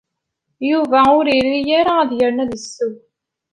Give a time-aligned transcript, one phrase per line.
[0.69, 2.93] Yuba ur iri ara ad yernu ad isew.